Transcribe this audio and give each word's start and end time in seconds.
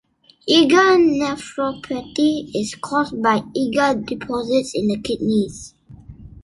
IgA 0.49 0.85
nephropathy 1.19 2.49
is 2.55 2.73
caused 2.73 3.21
by 3.21 3.41
IgA 3.55 4.03
deposits 4.03 4.73
in 4.73 4.87
the 4.87 4.97
kidneys. 4.97 5.75